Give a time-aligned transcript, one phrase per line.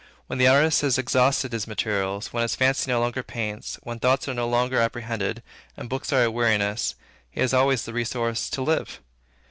[0.25, 4.27] When the artist has exhausted his materials, when the fancy no longer paints, when thoughts
[4.27, 5.43] are no longer apprehended,
[5.77, 6.95] and books are a weariness,
[7.29, 8.99] he has always the resource to live.